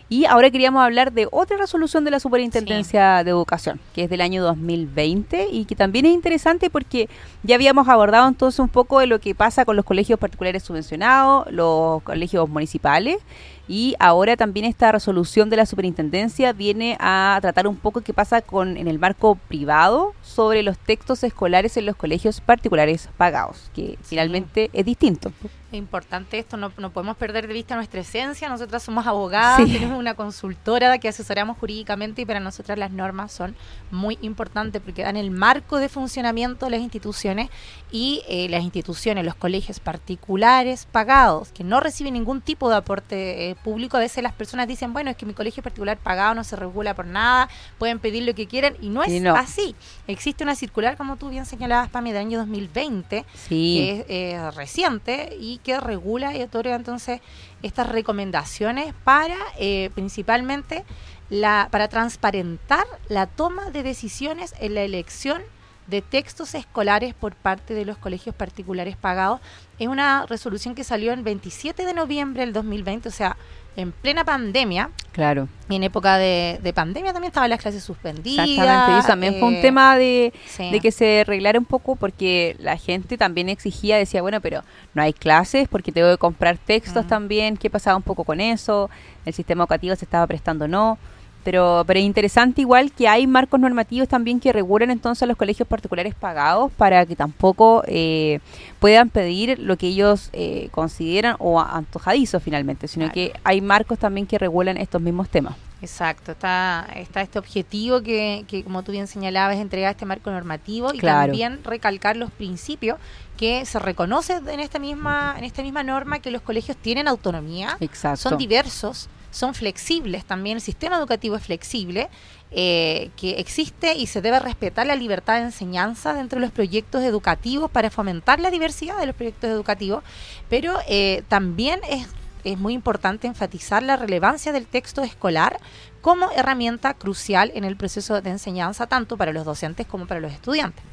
[0.08, 4.20] Y ahora queríamos hablar de otra resolución de la Superintendencia de Educación, que es del
[4.20, 7.08] año 2020 y que también es interesante porque
[7.42, 11.50] ya habíamos abordado entonces un poco de lo que pasa con los colegios particulares subvencionados,
[11.50, 13.16] los colegios municipales
[13.66, 18.42] y ahora también esta resolución de la superintendencia viene a tratar un poco qué pasa
[18.42, 23.98] con en el marco privado sobre los textos escolares en los colegios particulares pagados, que
[24.02, 25.32] finalmente es distinto.
[25.72, 28.48] Es importante esto, no, no, podemos perder de vista nuestra esencia.
[28.48, 33.56] Nosotras somos abogadas, tenemos una consultora que asesoramos jurídicamente y para nosotras las normas son
[33.90, 37.50] muy importantes porque dan el marco de funcionamiento de las instituciones
[37.90, 43.50] y eh, las instituciones, los colegios particulares pagados, que no reciben ningún tipo de aporte
[43.50, 43.96] eh, público.
[43.96, 46.94] A veces las personas dicen, bueno, es que mi colegio particular pagado no se regula
[46.94, 49.74] por nada, pueden pedir lo que quieran y no es así.
[50.06, 55.36] Existe una circular, como tú bien señalabas, para del año 2020, que es eh, reciente
[55.40, 57.20] y que regula y otorga entonces
[57.62, 60.84] estas recomendaciones para eh, principalmente
[61.30, 65.42] la, para transparentar la toma de decisiones en la elección
[65.86, 69.40] de textos escolares por parte de los colegios particulares pagados.
[69.78, 73.36] Es una resolución que salió el 27 de noviembre del 2020, o sea,
[73.76, 74.90] en plena pandemia.
[75.12, 75.48] Claro.
[75.68, 78.48] Y en época de, pandemia también estaban las clases suspendidas.
[78.48, 80.32] Exactamente, y también fue un eh, tema de,
[80.80, 84.62] que se arreglara un poco porque la gente también exigía, decía, bueno, pero
[84.94, 87.56] no hay clases porque tengo que comprar textos también.
[87.56, 88.90] ¿Qué pasaba un poco con eso?
[89.24, 90.98] El sistema educativo se estaba prestando no.
[91.44, 95.68] Pero, pero es interesante igual que hay marcos normativos también que regulan entonces los colegios
[95.68, 98.40] particulares pagados para que tampoco eh,
[98.80, 104.26] puedan pedir lo que ellos eh, consideran o antojadizo finalmente, sino que hay marcos también
[104.26, 105.54] que regulan estos mismos temas.
[105.82, 110.94] Exacto, está, está este objetivo que, que, como tú bien señalabas, entregar este marco normativo
[110.94, 112.98] y también recalcar los principios
[113.36, 117.76] que se reconoce en esta misma en esta misma norma que los colegios tienen autonomía,
[118.16, 122.08] son diversos, son flexibles también, el sistema educativo es flexible,
[122.52, 127.02] eh, que existe y se debe respetar la libertad de enseñanza dentro de los proyectos
[127.02, 130.04] educativos para fomentar la diversidad de los proyectos educativos,
[130.48, 132.06] pero eh, también es,
[132.44, 135.58] es muy importante enfatizar la relevancia del texto escolar
[136.00, 140.32] como herramienta crucial en el proceso de enseñanza, tanto para los docentes como para los
[140.32, 140.84] estudiantes.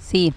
[0.00, 0.32] Sí,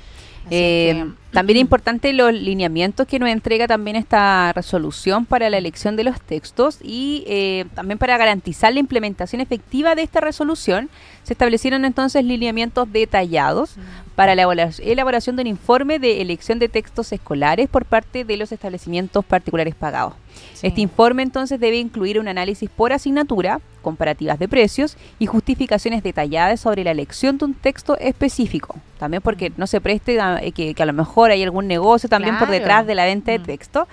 [0.50, 5.96] eh, también es importante los lineamientos que nos entrega también esta resolución para la elección
[5.96, 10.90] de los textos y eh, también para garantizar la implementación efectiva de esta resolución
[11.24, 13.76] se establecieron entonces lineamientos detallados
[14.16, 14.44] para la
[14.82, 19.76] elaboración de un informe de elección de textos escolares por parte de los establecimientos particulares
[19.76, 20.14] pagados.
[20.62, 26.60] Este informe entonces debe incluir un análisis por asignatura, comparativas de precios y justificaciones detalladas
[26.60, 28.78] sobre la elección de un texto específico.
[29.00, 32.50] También porque no se preste eh, que, a lo mejor hay algún negocio también por
[32.50, 33.44] detrás de la venta de mm.
[33.44, 33.88] texto.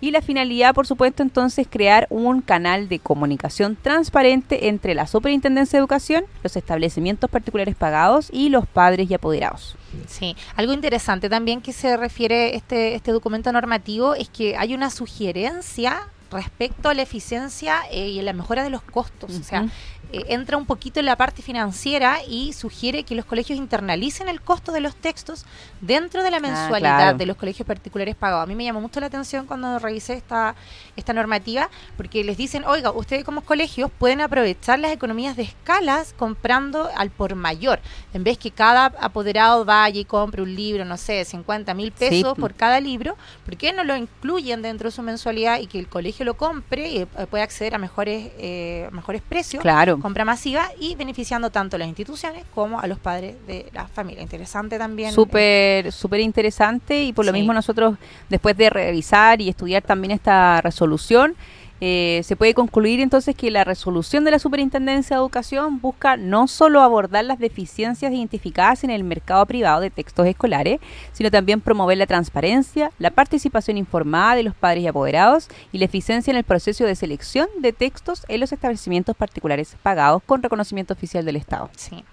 [0.00, 5.76] Y la finalidad, por supuesto, entonces, crear un canal de comunicación transparente entre la Superintendencia
[5.76, 9.76] de Educación, los establecimientos particulares pagados y los padres y apoderados.
[10.06, 14.90] Sí, algo interesante también que se refiere este, este documento normativo es que hay una
[14.90, 19.36] sugerencia respecto a la eficiencia eh, y la mejora de los costos.
[19.36, 19.66] O sea,
[20.10, 24.40] eh, entra un poquito en la parte financiera y sugiere que los colegios internalicen el
[24.40, 25.44] costo de los textos
[25.82, 28.44] dentro de la ah, mensualidad de los colegios particulares pagados.
[28.44, 30.54] A mí me llamó mucho la atención cuando revisé esta,
[30.96, 36.14] esta normativa, porque les dicen, oiga, ustedes como colegios pueden aprovechar las economías de escalas
[36.16, 37.80] comprando al por mayor.
[38.14, 42.36] En vez que cada apoderado vaya y compre un libro, no sé, 50 mil pesos
[42.38, 45.88] por cada libro, ¿por qué no lo incluyen dentro de su mensualidad y que el
[45.88, 49.60] colegio lo compre y eh, pueda acceder a mejores, eh, mejores precios?
[49.60, 53.86] Claro compra masiva y beneficiando tanto a las instituciones como a los padres de la
[53.86, 54.22] familia.
[54.22, 55.12] Interesante también.
[55.12, 57.96] Súper, súper interesante y por lo mismo nosotros,
[58.28, 61.36] después de revisar y estudiar también esta resolución,
[61.80, 66.48] Eh, se puede concluir entonces que la resolución de la Superintendencia de Educación busca no
[66.48, 70.80] solo abordar las deficiencias identificadas en el mercado privado de textos escolares,
[71.12, 75.84] sino también promover la transparencia, la participación informada de los padres y apoderados y la
[75.84, 80.94] eficiencia en el proceso de selección de textos en los establecimientos particulares pagados con reconocimiento
[80.94, 81.70] oficial del Estado.
[81.76, 82.04] Sí,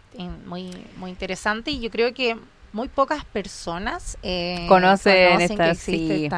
[0.45, 2.37] muy, muy interesante y yo creo que
[2.75, 6.29] muy pocas personas eh, conocen, esta, sí.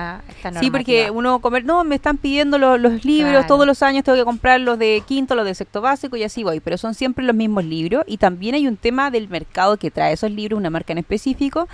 [0.59, 4.23] sí, porque uno comer, no, me están pidiendo los, libros todos los años, tengo que
[4.23, 7.35] comprar los de quinto, los de sexto básico y así voy, pero son siempre los
[7.35, 10.93] mismos libros y también hay un tema del mercado que trae esos libros, una marca
[10.93, 11.67] en específico,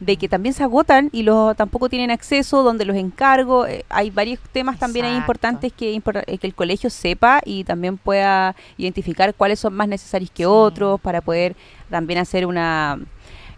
[0.00, 4.10] de que también se agotan y los tampoco tienen acceso, donde los encargo, eh, hay
[4.10, 9.34] varios temas también ahí importantes que, eh, que el colegio sepa y también pueda identificar
[9.34, 11.56] cuáles son más necesarios que otros para poder
[11.88, 12.98] también hacer una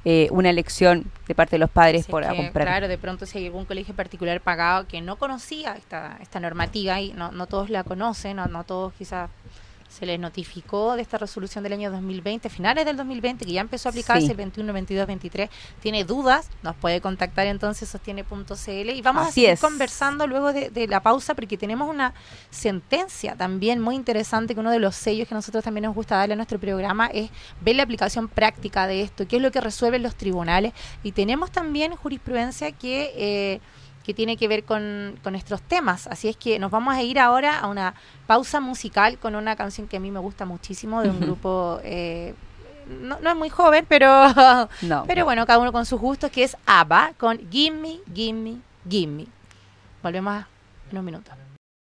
[0.05, 2.67] eh, una elección de parte de los padres por comprar.
[2.67, 7.01] Claro, de pronto si hay algún colegio particular pagado que no conocía esta, esta normativa
[7.01, 9.31] y no, no todos la conocen, no, no todos quizás
[9.93, 13.89] se les notificó de esta resolución del año 2020, finales del 2020, que ya empezó
[13.89, 15.51] a aplicarse el 21, 22, 23.
[15.81, 21.01] Tiene dudas, nos puede contactar entonces sostiene.cl y vamos a seguir conversando luego de, la
[21.03, 22.15] pausa porque tenemos una
[22.51, 26.33] sentencia también muy interesante que uno de los sellos que nosotros también nos gusta darle
[26.33, 30.03] a nuestro programa es ver la aplicación práctica de esto, qué es lo que resuelven
[30.03, 30.73] los tribunales.
[31.03, 33.13] Y tenemos también jurisprudencia que...
[33.17, 33.61] Eh,
[34.05, 36.07] que tiene que ver con, con nuestros temas.
[36.07, 37.95] Así es que nos vamos a ir ahora a una
[38.27, 41.81] pausa musical con una canción que a mí me gusta muchísimo de un grupo...
[41.85, 42.35] Eh,
[43.01, 44.09] no, no, es muy joven, pero,
[44.83, 45.05] no.
[45.07, 48.57] pero bueno, cada uno con sus gustos, que es ABBA con Gimme, Gimme,
[48.89, 49.27] Gimme.
[50.03, 50.45] Volvemos
[50.91, 51.31] en un minuto.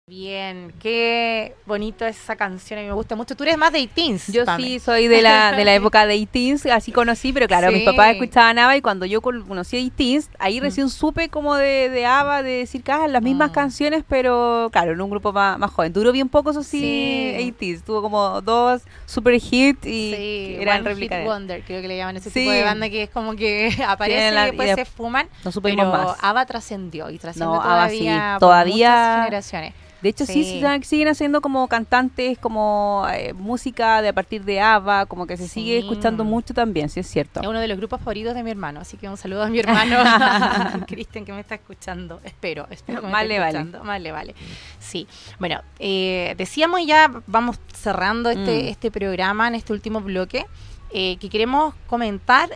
[0.10, 3.36] Bien, qué bonito esa canción, a mí me gusta mucho.
[3.36, 6.66] Tú eres más de teens Yo sí, soy de la, de la época de teens
[6.66, 10.64] así conocí, pero claro, mis papás escuchaban ABBA y cuando yo conocí teens ahí mm.
[10.64, 13.54] recién supe como de, de ABBA, de decir que ah, las mismas mm.
[13.54, 15.94] canciones, pero claro, en un grupo más, joven.
[15.94, 17.52] Duró bien poco, eso sí, sí.
[17.52, 22.18] teens tuvo como dos super hits y sí, eran Hit Wonder, creo que le llaman
[22.18, 25.30] ese tipo de banda que es como que aparece y después se fuman.
[25.46, 26.18] No supimos pero más.
[26.20, 29.76] ABBA trascendió y trascendió no, todavía, todavía generaciones.
[30.02, 35.06] De hecho, sí, siguen haciendo como cantantes, como eh, música de a partir de ABBA,
[35.08, 37.42] como que se sigue escuchando mucho también, sí es cierto.
[37.42, 39.60] Es uno de los grupos favoritos de mi hermano, así que un saludo a mi
[39.60, 39.98] hermano,
[40.88, 42.22] Cristian, que me está escuchando.
[42.24, 43.84] Espero, espero que me esté escuchando.
[43.84, 44.12] Vale.
[44.12, 44.36] vale.
[44.80, 45.08] Sí.
[45.38, 48.68] Bueno, eh, decíamos ya, vamos cerrando este, mm.
[48.68, 50.46] este programa en este último bloque,
[50.92, 52.50] eh, que queremos comentar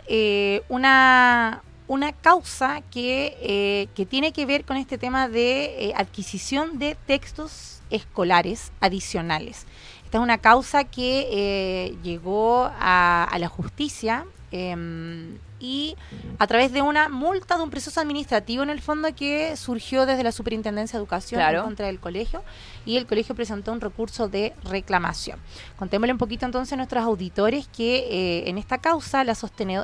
[0.69, 6.79] una una causa que, eh, que, tiene que ver con este tema de eh, adquisición
[6.79, 9.65] de textos escolares adicionales.
[10.05, 15.95] Esta es una causa que eh, llegó a, a, la justicia em, y
[16.39, 20.21] a través de una multa de un proceso administrativo en el fondo que surgió desde
[20.21, 22.43] la Superintendencia de Educación en contra del colegio
[22.85, 25.39] y el colegio presentó un recurso de reclamación.
[25.77, 29.37] Contémosle un poquito entonces a nuestros auditores que eh, en esta causa la,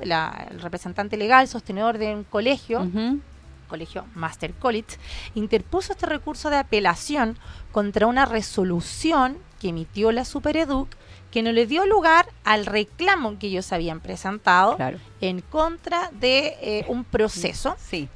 [0.03, 2.85] la el representante legal, sostenedor de un colegio,
[3.69, 4.97] colegio Master College,
[5.33, 7.37] interpuso este recurso de apelación
[7.71, 10.89] contra una resolución que emitió la Supereduc
[11.31, 14.77] que no le dio lugar al reclamo que ellos habían presentado
[15.21, 17.75] en contra de eh, un proceso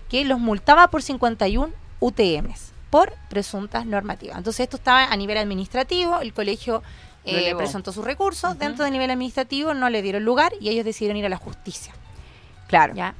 [0.10, 4.38] que los multaba por 51 UTMs por presuntas normativas.
[4.38, 6.84] Entonces esto estaba a nivel administrativo, el colegio
[7.26, 11.17] eh, presentó sus recursos, dentro del nivel administrativo no le dieron lugar y ellos decidieron
[11.17, 11.93] ir a la justicia.
[12.67, 12.93] Claro.
[12.95, 13.15] ¿Ya?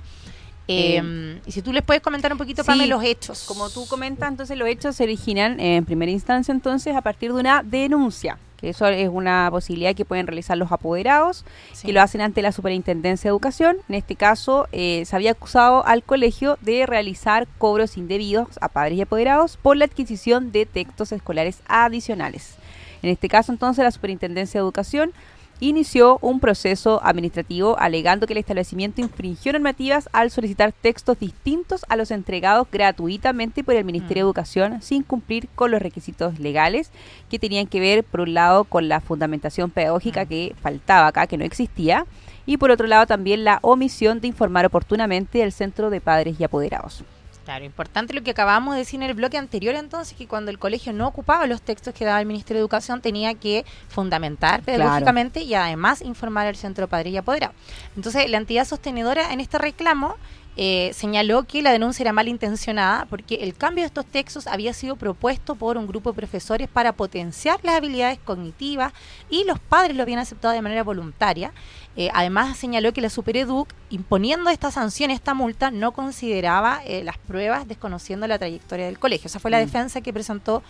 [0.67, 3.43] Em, y si tú les puedes comentar un poquito, sí, los hechos.
[3.47, 7.39] Como tú comentas, entonces los hechos se originan en primera instancia entonces a partir de
[7.39, 11.45] una denuncia eso es una posibilidad que pueden realizar los apoderados,
[11.84, 13.78] que lo hacen ante la Superintendencia de Educación.
[13.89, 18.97] En este caso, eh, se había acusado al colegio de realizar cobros indebidos a padres
[18.97, 22.56] y apoderados por la adquisición de textos escolares adicionales.
[23.02, 25.12] En este caso, entonces, la Superintendencia de Educación
[25.59, 31.95] inició un proceso administrativo alegando que el establecimiento infringió normativas al solicitar textos distintos a
[31.95, 34.27] los entregados gratuitamente por el Ministerio de mm.
[34.27, 36.91] Educación sin cumplir con los requisitos legales
[37.29, 40.27] que tenían que ver, por un lado, con la fundamentación pedagógica mm.
[40.27, 42.05] que faltaba acá, que no existía,
[42.45, 46.43] y por otro lado también la omisión de informar oportunamente al Centro de Padres y
[46.43, 47.03] Apoderados.
[47.45, 50.60] Claro, importante lo que acabamos de decir en el bloque anterior entonces, que cuando el
[50.60, 55.41] colegio no ocupaba los textos que daba el Ministerio de Educación tenía que fundamentar pedagógicamente
[55.41, 57.53] y además informar al centro padre y apoderado.
[57.97, 60.15] Entonces, la entidad sostenedora en este reclamo
[60.55, 64.95] eh, señaló que la denuncia era malintencionada porque el cambio de estos textos había sido
[64.95, 68.93] propuesto por un grupo de profesores para potenciar las habilidades cognitivas
[69.31, 71.53] y los padres lo habían aceptado de manera voluntaria.
[71.95, 77.17] Eh, además señaló que la Supereduc, imponiendo esta sanción, esta multa, no consideraba eh, las
[77.17, 79.28] pruebas desconociendo la trayectoria del colegio.
[79.28, 79.65] Esa fue la mm.
[79.65, 80.63] defensa que presentó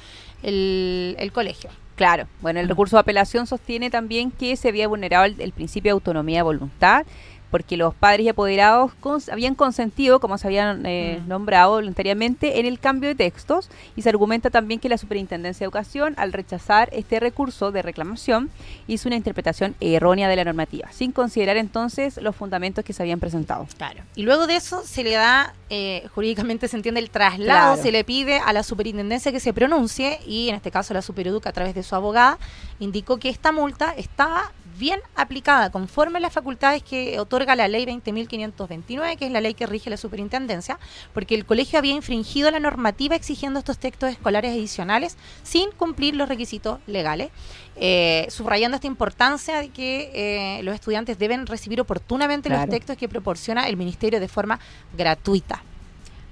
[0.43, 1.70] el, colegio.
[1.95, 5.89] Claro, bueno, el recurso de apelación sostiene también que se había vulnerado el, el principio
[5.89, 7.05] de autonomía de voluntad
[7.54, 8.93] porque los padres y apoderados
[9.32, 11.28] habían consentido, como se habían eh, mm.
[11.28, 15.66] nombrado voluntariamente, en el cambio de textos y se argumenta también que la Superintendencia de
[15.66, 18.49] Educación, al rechazar este recurso de reclamación,
[18.88, 23.20] hizo una interpretación errónea de la normativa, sin considerar entonces los fundamentos que se habían
[23.20, 23.68] presentado.
[23.78, 24.01] Claro.
[24.16, 28.04] Y luego de eso se le da, eh, jurídicamente se entiende el traslado, se le
[28.04, 31.76] pide a la Superintendencia que se pronuncie y en este caso la Supereduca a través
[31.76, 32.39] de su abogada
[32.80, 34.51] indicó que esta multa estaba
[34.84, 39.54] bien aplicada conforme a las facultades que otorga la ley 20.529, que es la ley
[39.54, 40.78] que rige la superintendencia,
[41.14, 46.28] porque el colegio había infringido la normativa exigiendo estos textos escolares adicionales sin cumplir los
[46.28, 47.30] requisitos legales,
[47.78, 53.08] eh, subrayando esta importancia de que eh, los estudiantes deben recibir oportunamente los textos que
[53.08, 54.60] proporciona el ministerio de forma
[54.98, 55.64] gratuita.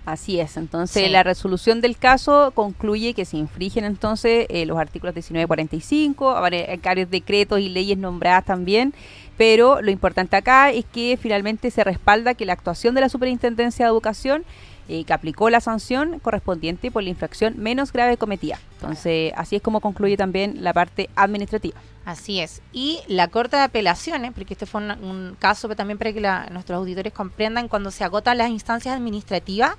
[0.04, 5.14] Así es, entonces la resolución del caso concluye que se infringen entonces eh, los artículos
[5.14, 8.96] 1945, hay varios decretos y leyes nombradas también,
[9.38, 13.86] pero lo importante acá es que finalmente se respalda que la actuación de la Superintendencia
[13.86, 14.44] de Educación
[14.88, 18.60] eh, que aplicó la sanción correspondiente por la infracción menos grave cometida.
[18.74, 21.80] Entonces, así es como concluye también la parte administrativa.
[22.04, 22.62] Así es.
[22.74, 26.22] Y la Corte de Apelaciones, porque este fue un, caso también para que
[26.52, 29.76] nuestros auditores comprendan, cuando se agotan las instancias administrativas,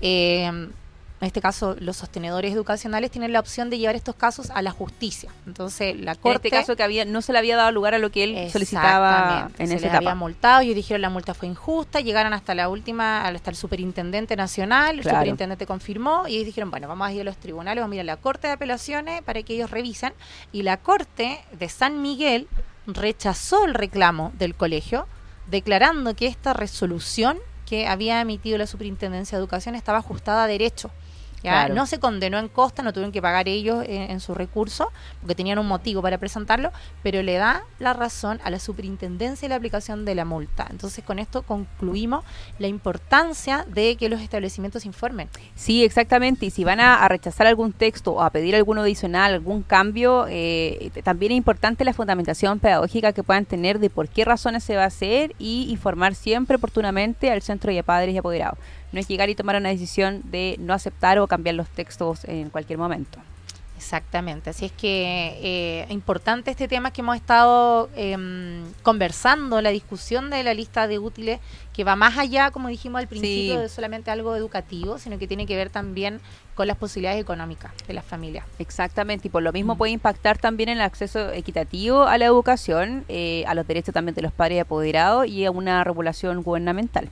[0.00, 0.68] eh,
[1.20, 4.70] en este caso los sostenedores educacionales tienen la opción de llevar estos casos a la
[4.70, 5.30] justicia.
[5.46, 6.28] Entonces la corte...
[6.28, 8.50] En este caso que había no se le había dado lugar a lo que él
[8.50, 12.68] solicitaba en se esa había multado, ellos dijeron la multa fue injusta, llegaron hasta la
[12.68, 17.22] última, hasta el superintendente nacional, el superintendente confirmó y ellos dijeron, bueno, vamos a ir
[17.22, 20.12] a los tribunales, vamos a ir a la corte de apelaciones para que ellos revisen.
[20.52, 22.48] Y la corte de San Miguel
[22.86, 25.06] rechazó el reclamo del colegio,
[25.46, 30.90] declarando que esta resolución que había emitido la Superintendencia de Educación estaba ajustada a derecho.
[31.74, 34.90] No se condenó en costa, no tuvieron que pagar ellos en, su recurso,
[35.20, 36.72] porque tenían un motivo para presentarlo,
[37.02, 40.66] pero le da la razón a la superintendencia y la aplicación de la multa.
[40.70, 42.24] Entonces, con esto concluimos
[42.58, 45.28] la importancia de que los establecimientos informen.
[45.54, 46.46] Sí, exactamente.
[46.46, 50.90] Y si van a, rechazar algún texto o a pedir algún adicional, algún cambio, eh,
[51.04, 54.82] también es importante la fundamentación pedagógica que puedan tener de por qué razones se va
[54.82, 58.58] a hacer y informar siempre oportunamente al centro de padres y apoderados
[58.92, 62.50] no es llegar y tomar una decisión de no aceptar o cambiar los textos en
[62.50, 63.20] cualquier momento.
[63.76, 70.30] Exactamente, así es que eh, importante este tema que hemos estado em, conversando, la discusión
[70.30, 71.40] de la lista de útiles,
[71.74, 75.44] que va más allá, como dijimos al principio, de solamente algo educativo, sino que tiene
[75.44, 76.20] que ver también
[76.54, 78.46] con las posibilidades económicas de las familias.
[78.58, 79.78] Exactamente, y por lo mismo mm.
[79.78, 84.14] puede impactar también en el acceso equitativo a la educación, eh, a los derechos también
[84.14, 87.10] de los padres apoderados y a una regulación gubernamental.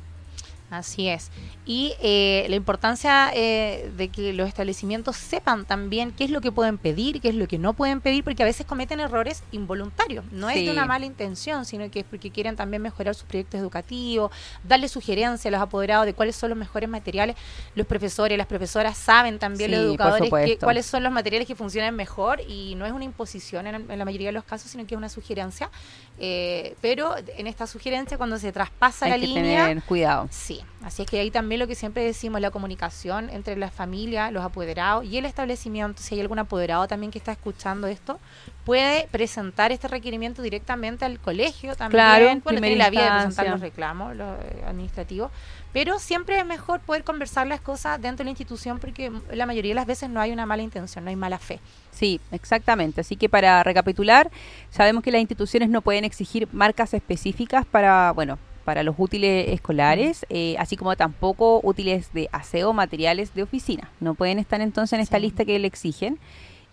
[0.70, 1.30] Así es.
[1.66, 6.50] Y eh, la importancia eh, de que los establecimientos sepan también qué es lo que
[6.50, 10.24] pueden pedir, qué es lo que no pueden pedir, porque a veces cometen errores involuntarios.
[10.32, 13.60] No es de una mala intención, sino que es porque quieren también mejorar sus proyectos
[13.60, 17.36] educativos, darle sugerencias a los apoderados de cuáles son los mejores materiales.
[17.74, 22.40] Los profesores, las profesoras saben también, los educadores, cuáles son los materiales que funcionan mejor
[22.40, 25.08] y no es una imposición en, la mayoría de los casos, sino que es una
[25.08, 25.70] sugerencia.
[26.18, 29.66] Eh, pero en esta sugerencia, cuando se traspasa la línea...
[29.66, 30.28] Tener cuidado.
[30.30, 34.30] Sí, así es que ahí también lo que siempre decimos, la comunicación entre la familia,
[34.30, 38.20] los apoderados y el establecimiento, si hay algún apoderado también que está escuchando esto,
[38.64, 42.00] puede presentar este requerimiento directamente al colegio también.
[42.00, 45.30] Claro, bueno, tiene la vía de presentar los reclamos los eh, administrativos,
[45.74, 49.72] pero siempre es mejor poder conversar las cosas dentro de la institución porque la mayoría
[49.72, 51.58] de las veces no hay una mala intención, no hay mala fe.
[51.90, 53.00] Sí, exactamente.
[53.00, 54.30] Así que para recapitular,
[54.70, 60.24] sabemos que las instituciones no pueden exigir marcas específicas para, bueno, para los útiles escolares,
[60.30, 63.90] eh, así como tampoco útiles de aseo, materiales de oficina.
[63.98, 66.20] No pueden estar entonces en esta lista que le exigen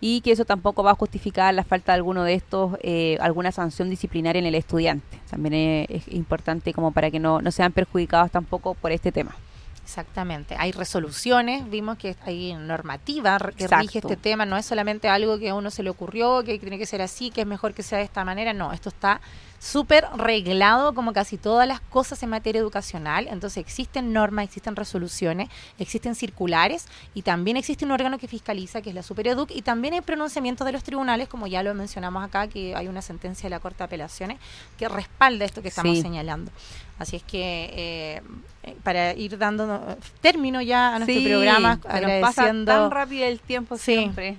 [0.04, 3.52] y que eso tampoco va a justificar la falta de alguno de estos, eh, alguna
[3.52, 5.20] sanción disciplinaria en el estudiante.
[5.30, 9.36] También es, importante como para que no, no sean perjudicados tampoco por este tema.
[9.84, 10.56] Exactamente.
[10.58, 15.50] Hay resoluciones, vimos que hay normativa que rige este tema, no es solamente algo que
[15.50, 17.98] a uno se le ocurrió, que tiene que ser así, que es mejor que sea
[17.98, 19.20] de esta manera, no, esto está
[19.62, 23.28] súper reglado como casi todas las cosas en materia educacional.
[23.30, 25.48] Entonces existen normas, existen resoluciones,
[25.78, 29.94] existen circulares y también existe un órgano que fiscaliza, que es la Supereduc, y también
[29.94, 33.50] hay pronunciamientos de los tribunales, como ya lo mencionamos acá, que hay una sentencia de
[33.50, 34.38] la Corte de Apelaciones
[34.76, 36.50] que respalda esto que estamos señalando.
[36.98, 38.22] Así es que eh,
[38.64, 42.66] eh, para ir dando término ya a nuestro programa, agradeciendo.
[42.66, 44.38] Pasa tan rápido el tiempo siempre.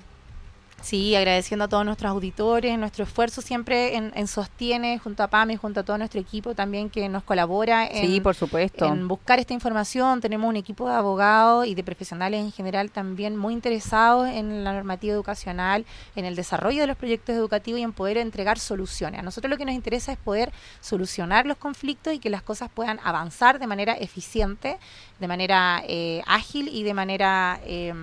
[0.83, 5.79] Sí, agradeciendo a todos nuestros auditores, nuestro esfuerzo siempre en, Sostiene, junto a PAMI, junto
[5.79, 8.85] a todo nuestro equipo también que nos colabora en, sí, por supuesto.
[8.85, 10.19] en buscar esta información.
[10.19, 14.73] Tenemos un equipo de abogados y de profesionales en general también muy interesados en la
[14.73, 15.85] normativa educacional,
[16.17, 19.21] en el desarrollo de los proyectos educativos y en poder entregar soluciones.
[19.21, 22.69] A nosotros lo que nos interesa es poder solucionar los conflictos y que las cosas
[22.69, 24.77] puedan avanzar de manera eficiente,
[25.21, 27.61] de manera eh, ágil y de manera...
[27.63, 27.93] Eh,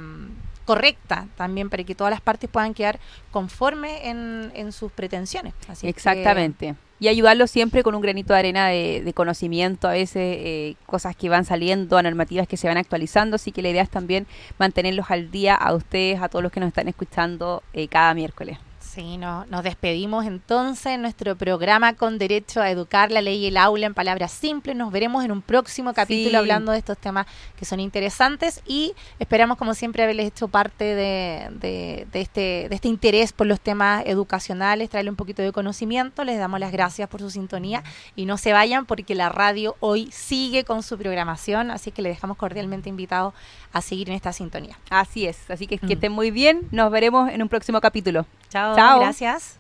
[0.64, 2.98] correcta también para que todas las partes puedan quedar
[3.30, 5.54] conformes en, sus pretensiones.
[5.82, 6.76] Exactamente.
[7.00, 11.28] y ayudarlo siempre con un granito de arena de, conocimiento, a veces eh, cosas que
[11.28, 14.26] van saliendo, normativas que se van actualizando, así que la idea es también
[14.58, 18.58] mantenerlos al día a ustedes, a todos los que nos están escuchando eh, cada miércoles.
[18.92, 23.46] Sí, no, nos despedimos entonces en nuestro programa con derecho a educar la ley y
[23.46, 24.74] el aula en palabras simples.
[24.74, 29.58] Nos veremos en un próximo capítulo hablando de estos temas que son interesantes y esperamos
[29.58, 35.10] como siempre haberles hecho parte de, este, de este interés por los temas educacionales, traerle
[35.10, 36.24] un poquito de conocimiento.
[36.24, 37.84] Les damos las gracias por su sintonía
[38.16, 42.16] y no se vayan porque la radio hoy sigue con su programación, así que les
[42.16, 43.34] dejamos cordialmente invitados
[43.72, 44.76] a seguir en esta sintonía.
[44.90, 45.92] Así es, así que que mm.
[45.92, 46.66] estén muy bien.
[46.72, 48.26] Nos veremos en un próximo capítulo.
[48.48, 48.74] Chao.
[48.90, 49.00] Chao.
[49.00, 49.56] Gracias.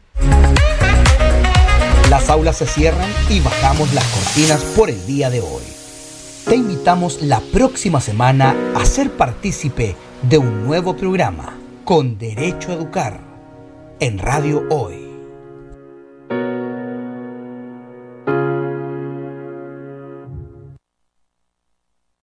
[2.10, 5.62] Las aulas se cierran y bajamos las cortinas por el día de hoy.
[6.44, 12.74] Te invitamos la próxima semana a ser partícipe de un nuevo programa con Derecho a
[12.74, 13.20] Educar
[14.00, 15.09] en Radio Hoy